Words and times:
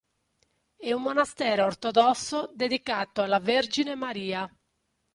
È 0.77 0.91
un 0.91 1.03
monastero 1.03 1.63
ortodosso 1.65 2.49
dedicato 2.55 3.21
alla 3.21 3.37
Vergine 3.39 3.93
Maria. 3.93 4.51